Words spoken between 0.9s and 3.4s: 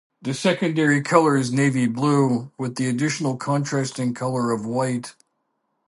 colour is navy blue, with additional